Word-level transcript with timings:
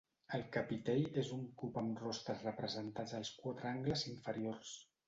El 0.35 0.45
capitell 0.55 1.03
és 1.23 1.29
un 1.35 1.43
cub 1.63 1.77
amb 1.83 2.01
rostres 2.07 2.43
representats 2.49 3.17
als 3.21 3.35
quatre 3.45 3.73
angles 3.77 4.09
inferiors. 4.17 4.79